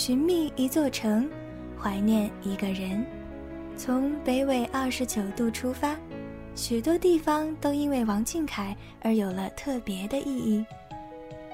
[0.00, 1.28] 寻觅一座城，
[1.78, 3.04] 怀念一个人。
[3.76, 5.94] 从北纬二十九度出发，
[6.54, 10.64] 许多地方都因为王俊凯而有了特别的意义。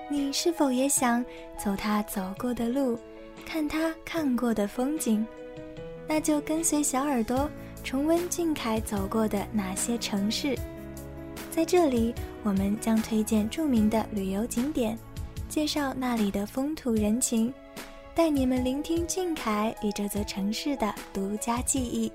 [0.09, 1.25] 你是否也想
[1.59, 2.97] 走他走过的路，
[3.45, 5.27] 看他看过的风景？
[6.07, 7.51] 那就跟随小耳朵
[7.83, 10.57] 重温俊凯走过的那些城市。
[11.51, 14.97] 在这里，我们将推荐著名的旅游景点，
[15.49, 17.53] 介绍那里的风土人情。
[18.17, 22.11] 带你们聆听俊凯与这座城市的独家记忆。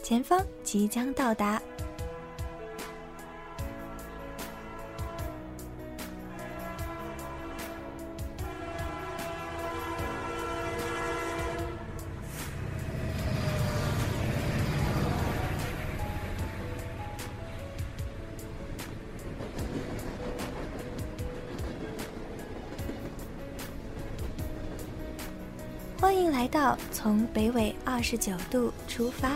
[0.00, 1.60] 前方即将到达。
[26.08, 29.28] 欢迎来到从北纬二十九度出发。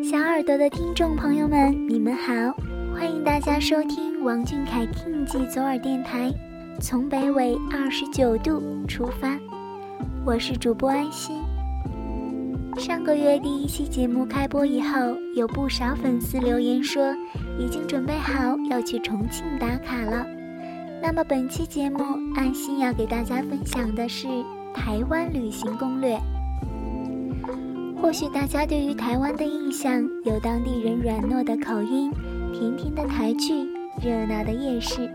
[0.00, 2.32] 小耳朵的听众朋友们，你们好，
[2.94, 6.32] 欢迎大家收听王俊凯 King 记左耳电台。
[6.82, 9.38] 从北纬二十九度出发，
[10.24, 11.40] 我是主播安心。
[12.76, 17.14] 上个月第一期节目开播以后，有不少粉丝留言说
[17.56, 20.26] 已经准备好要去重庆打卡了。
[21.00, 22.02] 那么本期节目，
[22.34, 24.26] 安心要给大家分享的是
[24.74, 26.18] 台湾旅行攻略。
[28.02, 32.10] 或许大家对于台湾的印象有当地人软糯的口音、
[32.52, 33.68] 甜甜的台剧、
[34.02, 35.08] 热闹的夜市。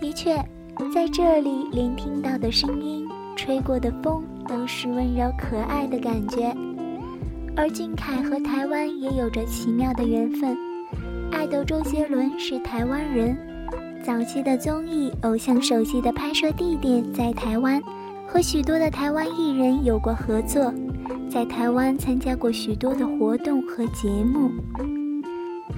[0.00, 0.40] 的确。
[0.92, 6.54] 在这里，连听到的声音、吹过的风都是温柔可爱的感觉。
[7.56, 10.56] 而俊凯和台湾也有着奇妙的缘分。
[11.32, 13.36] 爱豆周杰伦是台湾人，
[14.04, 17.82] 早期的综艺《偶像手机》的拍摄地点在台湾，
[18.26, 20.72] 和许多的台湾艺人有过合作，
[21.30, 24.50] 在台湾参加过许多的活动和节目。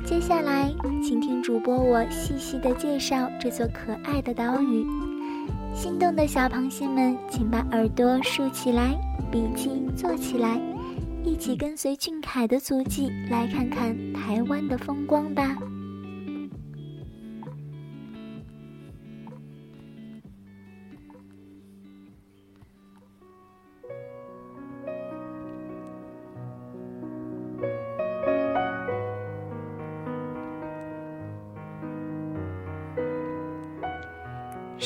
[0.04, 0.72] 接下来，
[1.03, 4.87] 请听主播我细细的介绍这座可爱的岛屿。
[5.75, 8.94] 心动的小螃蟹们，请把耳朵竖起来，
[9.31, 10.60] 笔记做起来，
[11.25, 15.56] 一起跟随俊凯的足迹，来看看台湾的风光吧。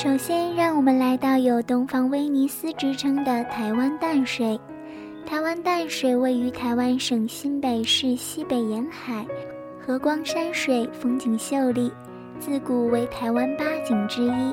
[0.03, 4.61] 首先，让我们来到有“东方威尼斯”之称的台湾淡水。
[5.25, 9.25] 台湾淡水位于台湾省新北市西北沿海，
[9.81, 11.89] 和光山水，风景秀丽，
[12.41, 14.53] 自古为台湾八景之一。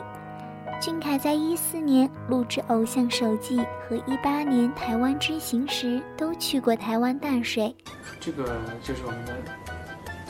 [0.79, 3.57] 俊凯在一四年录制《偶像手记》
[3.89, 7.75] 和一八年台湾之行时，都去过台湾淡水。
[8.19, 9.33] 这个就是我们的。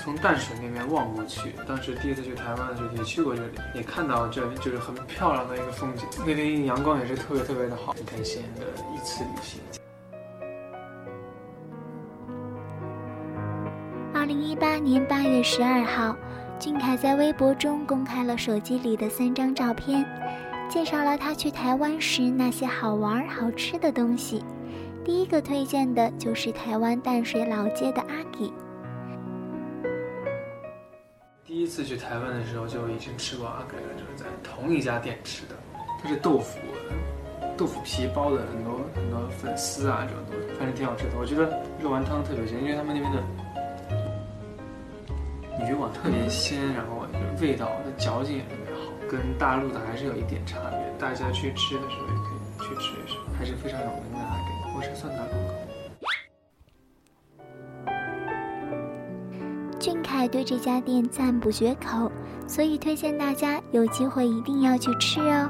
[0.10, 6.08] 从淡水那边望过去，当时第一次去台湾的时候也去过这里，也看到这里就是很漂亮的一个风景。
[6.26, 9.62] 那天阳光也是特别特别的好，很开心的一次旅行。
[14.16, 16.16] 二零一八年八月十二号，
[16.58, 20.04] 俊凯在微博中公开了手机里的三张照片，
[20.68, 24.44] 介绍了他去台湾时那些好玩好吃的东西。
[25.06, 28.52] 第一个推荐的就是台湾淡水老街的阿吉。
[31.60, 35.56] 第一次去台湾的时候就已经吃过阿给了，就是在同一家店吃的。
[36.02, 36.58] 它是豆腐，
[37.58, 41.18] 豆腐皮包的很多很多粉丝啊，这种东西，反正挺好吃的。
[41.20, 43.22] 我觉得肉丸汤特别鲜，因为他们那边的
[45.68, 47.06] 鱼丸特别鲜，然后
[47.42, 48.80] 味道的嚼劲也特别好，
[49.12, 50.80] 跟大陆的还是有一点差别。
[50.98, 54.78] 大家去吃的时候也可以去吃一吃，还是非常有名的阿给。
[54.78, 55.69] 我是算打广告。
[60.20, 62.12] 还对这家店赞不绝口，
[62.46, 65.50] 所以推荐大家有机会一定要去吃哦。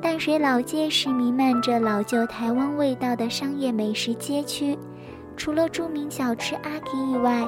[0.00, 4.78] 淡水老街是弥漫着老旧台湾味道的商业美食街区，
[5.36, 7.46] 除了著名小吃阿吉以外，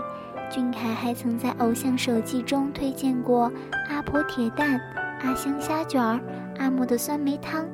[0.51, 3.51] 俊凯还曾在《偶像手记》中推荐过
[3.89, 4.79] 阿婆铁蛋、
[5.23, 6.03] 阿香虾卷、
[6.59, 7.65] 阿嬷的酸梅汤、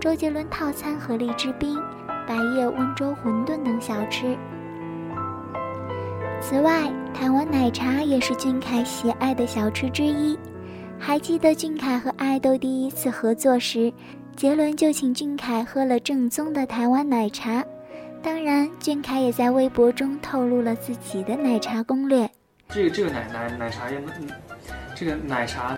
[0.00, 1.78] 周杰伦套餐和荔枝冰、
[2.26, 4.34] 白夜温州馄饨等小吃。
[6.48, 10.38] 此外，台湾奶茶也是俊凯喜爱的小吃之一。
[10.96, 13.92] 还记得俊凯和爱豆第一次合作时，
[14.36, 17.64] 杰伦就请俊凯喝了正宗的台湾奶茶。
[18.22, 22.30] 当然，俊凯也在微博中透露了自己的奶茶攻略。
[22.68, 24.00] 这个这个奶奶奶茶也，
[24.94, 25.76] 这个奶茶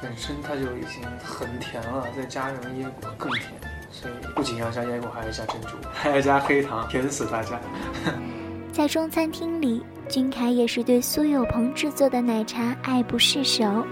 [0.00, 3.52] 本身它就已经很甜了，再加上椰果更甜，
[3.90, 7.60] 所以不仅要加椰果，还要加珍珠，还要加黑糖，甜死大家。
[8.80, 13.84] 在中餐厅里，君凯也是对苏有朋制作的奶茶爱不释手。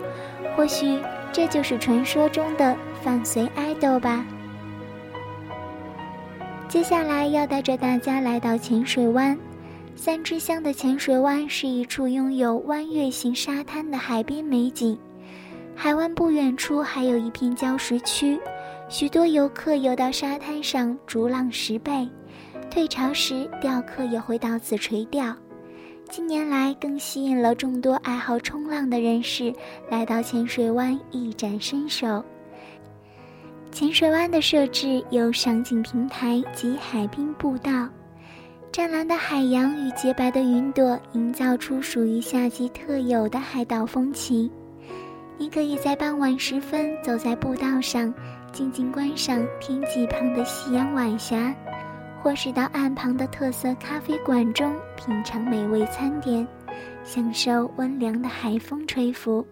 [0.57, 0.99] 或许
[1.31, 4.25] 这就是传说中的饭随爱豆吧。
[6.71, 9.39] 接下来要带着大家来到浅水湾，
[9.95, 14.99] 三支乡的浅水湾是一处拥有弯月形沙滩的海边美景。
[15.77, 18.41] 海湾不远处还有一片礁石区，
[18.89, 22.09] 许多游客游到沙滩上逐浪拾贝，
[22.79, 25.35] 退潮时钓客也会到此垂钓。
[26.09, 29.53] 近年来更吸引了众多爱好冲浪的人士
[29.91, 32.25] 来到浅水湾一展身手。
[33.73, 37.89] 浅水湾的设置有赏景平台及海滨步道，
[38.71, 44.49] 湛蓝的海洋与洁白的云朵营造出属于夏季特有的海岛风情。
[45.37, 48.15] 你可以在傍晚时分走在步道上，
[48.53, 51.53] 静静观赏天际旁的夕阳晚霞，
[52.23, 56.47] 或是到岸旁的特色咖啡馆中品尝美味餐点，
[57.05, 59.47] 享受温凉的海风吹拂。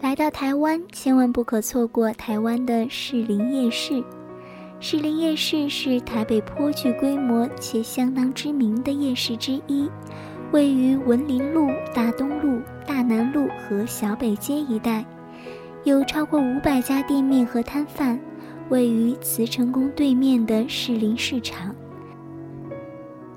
[0.00, 4.04] 来到台湾，千万不可错过台湾的士林夜市。
[4.78, 9.88] 士林夜市是台北颇具规模且相当知名的夜市之一，
[10.50, 15.04] 位于文林路、大东路、大南路和小北街一带，
[15.84, 18.18] 有超过五百家店面和摊贩。
[18.68, 21.74] 位于慈诚宫对面的士林市场，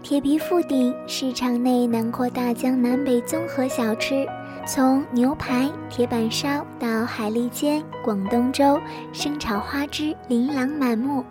[0.01, 4.25] 铁皮覆顶，市场内囊括大江南北综合小吃。
[4.65, 8.79] 从牛排、铁板烧到海蛎煎、广东粥、
[9.11, 11.21] 生炒花枝，琳琅满目。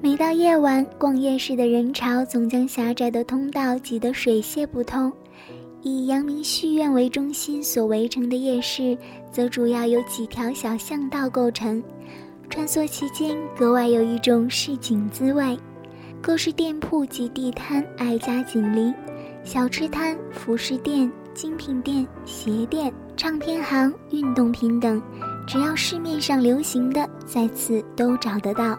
[0.00, 5.12] 每到夜晚，逛夜市的人潮总将狭窄的通道挤得水泄不通。
[5.84, 8.96] 以阳明戏院为中心所围成的夜市，
[9.30, 11.82] 则主要由几条小巷道构成，
[12.48, 15.58] 穿梭其间格外有一种市井滋味。
[16.22, 18.94] 各式店铺及地摊挨家紧邻，
[19.44, 21.08] 小吃摊、服饰店。
[21.34, 25.02] 精品店、鞋店、唱片行、运动品等，
[25.48, 28.78] 只要市面上流行的，在此都找得到。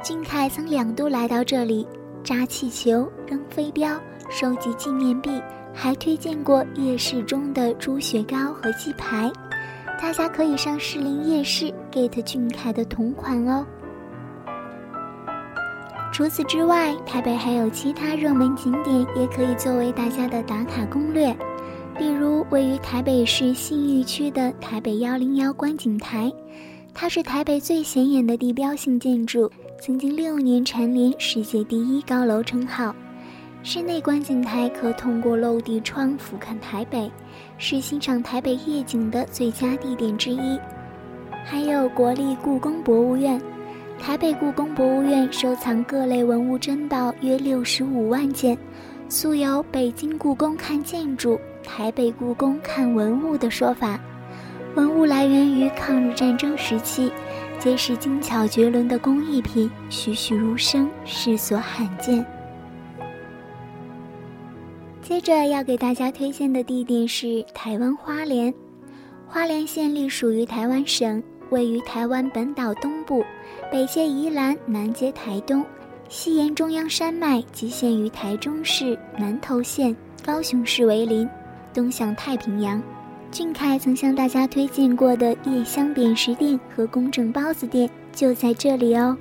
[0.00, 1.84] 俊凯曾两度来到这里，
[2.22, 4.00] 扎气球、扔飞镖、
[4.30, 5.30] 收集纪念币，
[5.74, 9.30] 还推荐过夜市中的猪血糕和鸡排。
[10.00, 13.66] 大家可以上士林夜市 get 俊凯的同款哦。
[16.12, 21.36] 除此之外，台北还有其他热门景点，也可以作为大家的打卡攻略。
[21.98, 26.32] 例如，位于台北市信义区的台北幺零幺观景台，
[26.92, 29.50] 它是台北最显眼的地标性建筑，
[29.80, 32.94] 曾经六年蝉联世界第一高楼称号。
[33.66, 37.10] 室内观景台可通过落地窗俯瞰台北，
[37.56, 40.60] 是欣赏台北夜景的最佳地点之一。
[41.46, 43.40] 还有国立故宫博物院，
[43.98, 48.56] 台北故宫博物院收藏各类文物珍宝约六十五万件，
[49.08, 51.40] 素有“北京故宫看建筑”。
[51.64, 53.98] 台北故宫看文物的说法，
[54.74, 57.10] 文物来源于抗日战争时期，
[57.58, 62.22] 皆是精巧绝伦的工艺品，栩栩如生，世所罕见。
[65.14, 68.52] 接着要给大家推荐的地点是台湾花莲，
[69.28, 73.24] 花莲县隶属于台湾省，位于台湾本岛东部，
[73.70, 75.64] 北接宜兰，南接台东，
[76.08, 79.94] 西沿中央山脉，即限于台中市、南投县、
[80.26, 81.28] 高雄市为邻。
[81.72, 82.82] 东向太平洋，
[83.30, 89.16] 俊凯曾向大家推荐过的叶香扁食店和公正包子店就在这里哦。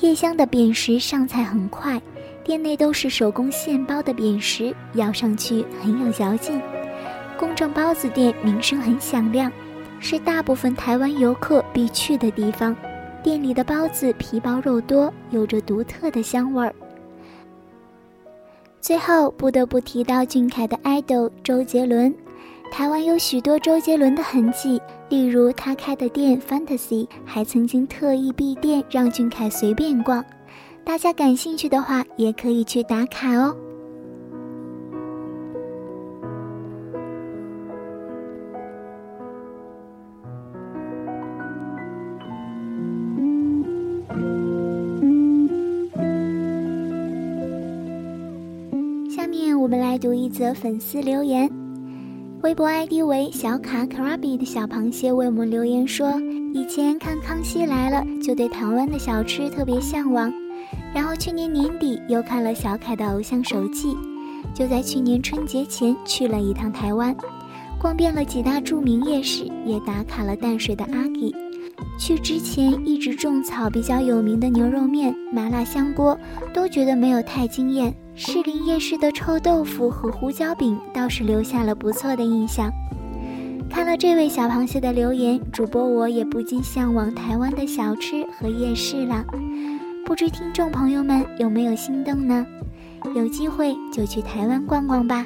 [0.00, 2.02] 叶香的扁食上菜很快，
[2.50, 6.60] 店内都是手工现包的扁食，咬上去很有嚼劲。
[7.38, 9.52] 公正包子店名声很响亮，
[10.00, 12.74] 是大部分台湾游客必去的地方。
[13.22, 16.74] 店里的包子皮薄肉多，有着独特的香味儿。
[18.80, 22.12] 最后不得不提到俊凯的 idol 周杰伦，
[22.72, 30.24] 台湾有许多周杰伦的痕迹，例如他开的店 Fantasy 还曾经特意闭店让俊凯随便逛，
[30.84, 33.56] 大家感兴趣的话也可以去打卡哦。
[49.08, 51.50] 下面我们来读一则粉丝留言。
[52.42, 56.18] 微博 ID 为小卡 Krabi 的小螃蟹为我们留言说
[56.54, 60.32] ：“以前看《康熙来了》就对台湾的小吃特别向往，
[60.94, 63.88] 然后去年年底又看了小凯的《偶像手记》，
[64.54, 67.14] 就在去年春节前去了一趟台湾，
[67.78, 71.34] 逛遍了几大著名夜市，也打卡了淡水的阿吉。
[71.98, 76.18] 去之前一直种草比较有名的牛肉面、麻辣香锅，
[76.52, 82.70] 都觉得没有太惊艳。”士林夜市的臭豆腐和胡椒饼倒是留下了不错的印象。
[83.70, 89.24] 看了这位小螃蟹的留言，主播我也不禁向往台湾的小吃和夜市了。
[90.10, 92.44] 不知听众朋友们有没有心动呢？
[93.14, 95.24] 有机会就去台湾逛逛吧。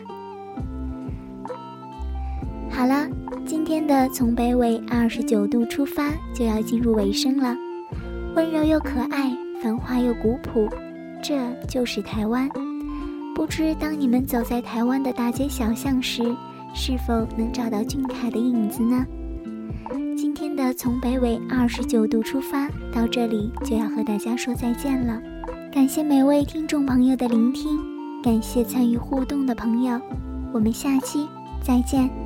[2.69, 3.09] 好了，
[3.47, 7.57] 今天的从北纬二十九度出发就要进入尾声了。
[8.37, 10.69] 温柔又可爱，繁华又古朴，
[11.23, 11.35] 这
[11.67, 12.47] 就是台湾。
[13.35, 16.23] 不知当你们走在台湾的大街小巷时，
[16.75, 19.07] 是否能找到俊凯的影子呢？
[20.55, 25.21] 的从北纬二十九度出发到这里就要和大家说再见了。
[25.73, 27.79] 感谢每位听众朋友的聆听，
[28.23, 30.01] 感谢参与互动的朋友，
[30.53, 31.27] 我们下期
[31.63, 32.24] 再见。